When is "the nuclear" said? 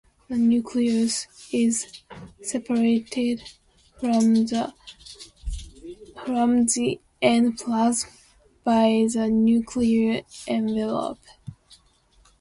9.13-10.23